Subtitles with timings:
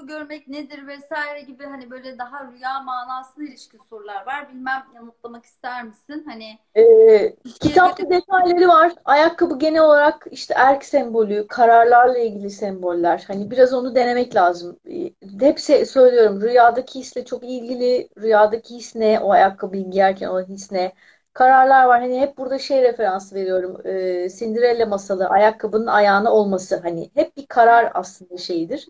[0.00, 4.48] ayakkabı görmek nedir vesaire gibi hani böyle daha rüya manasına ilişkin sorular var.
[4.48, 6.24] Bilmem yanıtlamak ister misin?
[6.26, 8.92] Hani Ee, kitapta detayları var.
[9.04, 13.24] Ayakkabı genel olarak işte erk sembolü, kararlarla ilgili semboller.
[13.26, 14.80] Hani biraz onu denemek lazım.
[14.90, 18.08] Ee, Hep se- söylüyorum rüyadaki hisle çok ilgili.
[18.18, 19.20] Rüyadaki his ne?
[19.20, 20.92] O ayakkabıyı giyerken o his ne?
[21.32, 22.00] Kararlar var.
[22.00, 23.86] Hani hep burada şey referans veriyorum.
[23.86, 26.76] Ee, Cinderella masalı ayakkabının ayağına olması.
[26.82, 28.88] Hani hep bir karar aslında şeyidir.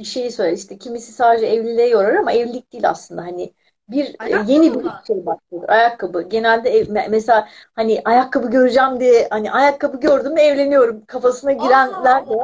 [0.00, 3.22] Bir şeyi söyle işte kimisi sadece evliliğe yorar ama evlilik değil aslında.
[3.22, 3.54] Hani
[3.88, 5.02] bir e, yeni ayakkabı bir mı?
[5.06, 5.64] şey başlıyor.
[5.68, 6.22] Ayakkabı.
[6.22, 12.30] Genelde ev- me- mesela hani ayakkabı göreceğim diye hani ayakkabı gördüm mü evleniyorum kafasına girenler
[12.30, 12.34] de.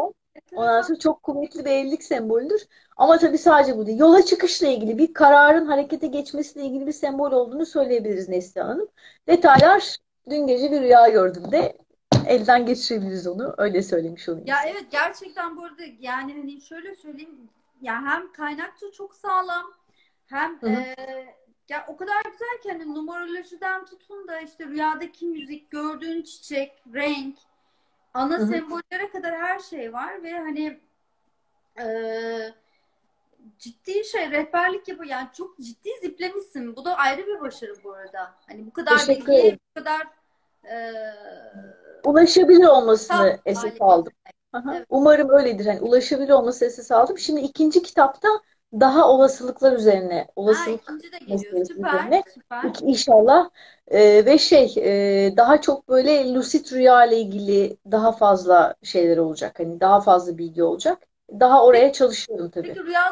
[0.55, 2.67] Ondan sonra çok kuvvetli bir evlilik sembolüdür.
[2.97, 3.99] Ama tabii sadece bu değil.
[4.01, 8.89] Yola çıkışla ilgili bir kararın harekete geçmesiyle ilgili bir sembol olduğunu söyleyebiliriz Neslihan Hanım.
[9.29, 9.97] Detaylar
[10.31, 11.79] dün gece bir rüya gördüm de
[12.29, 13.55] elden geçirebiliriz onu.
[13.59, 17.49] Öyle söylemiş olayım Ya evet gerçekten bu arada yani hani şöyle söyleyeyim
[17.81, 19.65] ya hem kaynakça çok sağlam
[20.27, 20.71] hem Hı hı.
[20.71, 20.97] e,
[21.69, 27.37] ya o kadar güzel ki hani numerolojiden tutun da işte rüyadaki müzik, gördüğün çiçek, renk,
[28.15, 28.47] ana Hı hı.
[28.47, 30.81] sembollere kadar her şey var ve hani
[31.81, 31.87] e,
[33.59, 35.11] ciddi şey rehberlik yapıyor.
[35.11, 36.77] Yani çok ciddi ziplemişsin.
[36.77, 38.35] Bu da ayrı bir başarı bu arada.
[38.47, 39.59] Hani bu kadar ederim.
[39.71, 40.07] bu kadar
[40.65, 40.93] e,
[42.07, 44.13] Ulaşabilir olmasını saf esas aldım.
[44.53, 44.87] Aha, Evet.
[44.91, 45.67] Umarım öyledir.
[45.67, 47.19] Hani ulaşabilir olması esas aldım.
[47.19, 48.29] Şimdi ikinci kitapta
[48.73, 50.83] daha olasılıklar üzerine, olasılık
[51.27, 52.73] meselesi Süper, üzerine süper.
[52.83, 53.51] İnşallah
[53.89, 54.75] Ee, ve şey
[55.27, 59.61] e, daha çok böyle lucid rüya ile ilgili daha fazla şeyler olacak.
[59.61, 60.99] Hani daha fazla bilgi olacak.
[61.41, 62.77] Daha Peki, oraya çalışıyorum tabii.
[62.77, 63.05] peki rüyalar